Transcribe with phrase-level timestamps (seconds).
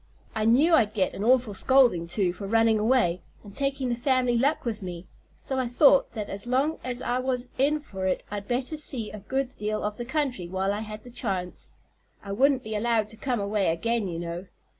[0.33, 4.35] I knew I'd get an awful scolding, too, for running away and taking the family
[4.35, 5.05] luck with me,
[5.37, 9.11] so I thought that as long as I was in for it I'd better see
[9.11, 11.73] a good deal of the country while I had the chance.
[12.23, 14.47] I wouldn't be allowed to come away again, you know."